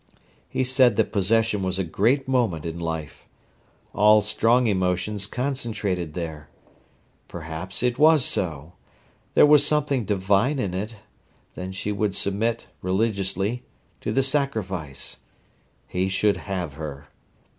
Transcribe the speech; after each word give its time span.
He 0.49 0.63
said 0.63 0.95
that 0.95 1.11
possession 1.11 1.61
was 1.61 1.77
a 1.77 1.83
great 1.83 2.27
moment 2.27 2.65
in 2.65 2.79
life. 2.79 3.27
All 3.93 4.19
strong 4.21 4.65
emotions 4.65 5.27
concentrated 5.27 6.15
there. 6.15 6.49
Perhaps 7.27 7.83
it 7.83 7.99
was 7.99 8.25
so. 8.25 8.73
There 9.35 9.45
was 9.45 9.63
something 9.63 10.03
divine 10.05 10.57
in 10.57 10.73
it; 10.73 10.95
then 11.53 11.71
she 11.71 11.91
would 11.91 12.15
submit, 12.15 12.65
religiously, 12.81 13.63
to 13.99 14.11
the 14.11 14.23
sacrifice. 14.23 15.17
He 15.85 16.09
should 16.09 16.35
have 16.37 16.73
her. 16.73 17.07